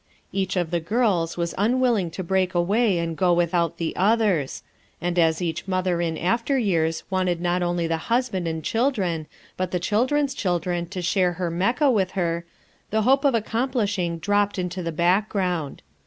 [0.31, 4.63] Each of the girls was unwilling to break away and go with out the others;
[4.99, 9.27] and as each mother in after years wanted not only the husband and children,
[9.57, 12.45] but the children's children to share her Mecca with her,
[12.89, 15.83] the hope of accomplishing dropped into the background.